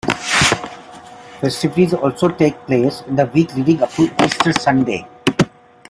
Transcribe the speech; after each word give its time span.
Festivities 1.41 1.93
also 1.93 2.29
take 2.29 2.57
place 2.65 3.01
in 3.05 3.15
the 3.15 3.25
week 3.27 3.53
leading 3.55 3.83
up 3.83 3.91
to 3.91 4.09
Easter 4.23 4.51
Sunday. 4.53 5.07